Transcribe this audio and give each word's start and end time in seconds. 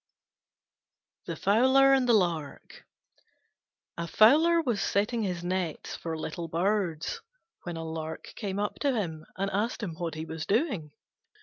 THE 1.27 1.35
FOWLER 1.35 1.93
AND 1.93 2.09
THE 2.09 2.13
LARK 2.15 2.87
A 3.99 4.07
Fowler 4.07 4.59
was 4.59 4.81
setting 4.81 5.21
his 5.21 5.43
nets 5.43 5.95
for 5.95 6.17
little 6.17 6.47
birds 6.47 7.21
when 7.65 7.77
a 7.77 7.83
Lark 7.83 8.33
came 8.35 8.57
up 8.57 8.79
to 8.79 8.95
him 8.95 9.27
and 9.37 9.51
asked 9.51 9.83
him 9.83 9.93
what 9.93 10.15
he 10.15 10.25
was 10.25 10.47
doing. 10.47 10.91